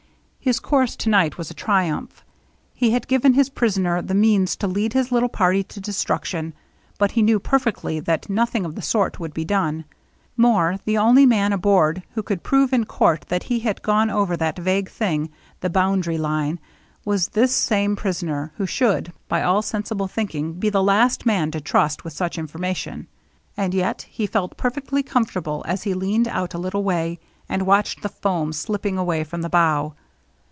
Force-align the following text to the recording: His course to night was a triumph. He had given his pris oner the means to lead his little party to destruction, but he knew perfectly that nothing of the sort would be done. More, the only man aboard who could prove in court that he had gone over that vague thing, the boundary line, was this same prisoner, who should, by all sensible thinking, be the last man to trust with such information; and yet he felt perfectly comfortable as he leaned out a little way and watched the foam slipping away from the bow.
His 0.43 0.59
course 0.59 0.95
to 0.95 1.07
night 1.09 1.37
was 1.37 1.51
a 1.51 1.53
triumph. 1.53 2.25
He 2.73 2.89
had 2.89 3.07
given 3.07 3.35
his 3.35 3.47
pris 3.47 3.77
oner 3.77 4.01
the 4.01 4.15
means 4.15 4.55
to 4.55 4.65
lead 4.67 4.93
his 4.93 5.11
little 5.11 5.29
party 5.29 5.61
to 5.65 5.79
destruction, 5.79 6.55
but 6.97 7.11
he 7.11 7.21
knew 7.21 7.39
perfectly 7.39 7.99
that 7.99 8.27
nothing 8.27 8.65
of 8.65 8.73
the 8.73 8.81
sort 8.81 9.19
would 9.19 9.35
be 9.35 9.45
done. 9.45 9.85
More, 10.35 10.79
the 10.83 10.97
only 10.97 11.27
man 11.27 11.53
aboard 11.53 12.01
who 12.15 12.23
could 12.23 12.41
prove 12.41 12.73
in 12.73 12.85
court 12.85 13.25
that 13.29 13.43
he 13.43 13.59
had 13.59 13.83
gone 13.83 14.09
over 14.09 14.35
that 14.35 14.57
vague 14.57 14.89
thing, 14.89 15.29
the 15.59 15.69
boundary 15.69 16.17
line, 16.17 16.59
was 17.05 17.27
this 17.27 17.53
same 17.53 17.95
prisoner, 17.95 18.51
who 18.57 18.65
should, 18.65 19.13
by 19.27 19.43
all 19.43 19.61
sensible 19.61 20.07
thinking, 20.07 20.53
be 20.53 20.69
the 20.71 20.81
last 20.83 21.23
man 21.23 21.51
to 21.51 21.61
trust 21.61 22.03
with 22.03 22.13
such 22.13 22.39
information; 22.39 23.07
and 23.55 23.75
yet 23.75 24.07
he 24.09 24.25
felt 24.25 24.57
perfectly 24.57 25.03
comfortable 25.03 25.63
as 25.67 25.83
he 25.83 25.93
leaned 25.93 26.27
out 26.29 26.55
a 26.55 26.57
little 26.57 26.83
way 26.83 27.19
and 27.47 27.61
watched 27.67 28.01
the 28.01 28.09
foam 28.09 28.51
slipping 28.51 28.97
away 28.97 29.23
from 29.23 29.43
the 29.43 29.49
bow. 29.49 29.93